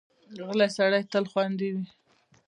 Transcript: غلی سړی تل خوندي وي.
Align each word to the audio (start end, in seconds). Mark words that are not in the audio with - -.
غلی 0.47 0.67
سړی 0.77 1.01
تل 1.11 1.25
خوندي 1.31 1.69
وي. 1.75 1.85